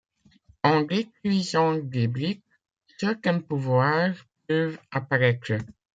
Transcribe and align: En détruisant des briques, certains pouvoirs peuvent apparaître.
En 0.63 0.81
détruisant 0.81 1.75
des 1.75 2.07
briques, 2.07 2.43
certains 2.97 3.39
pouvoirs 3.39 4.15
peuvent 4.47 4.79
apparaître. 4.89 5.53